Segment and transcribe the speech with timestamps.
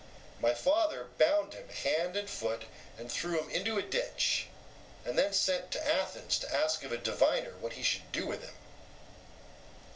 [0.39, 2.63] My father bound him hand and foot
[2.97, 4.47] and threw him into a ditch,
[5.05, 8.41] and then sent to Athens to ask of a diviner what he should do with
[8.41, 8.55] him.